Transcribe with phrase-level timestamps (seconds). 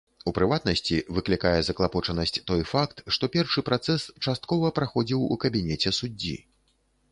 [0.29, 6.35] У прыватнасці, выклікае заклапочанасць той факт, што першы працэс часткова праходзіў у кабінеце суддзі.